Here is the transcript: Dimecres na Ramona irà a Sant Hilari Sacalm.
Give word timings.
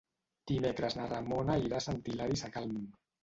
Dimecres 0.51 0.95
na 0.99 1.05
Ramona 1.11 1.57
irà 1.65 1.79
a 1.79 1.83
Sant 1.87 2.01
Hilari 2.09 2.39
Sacalm. 2.45 2.81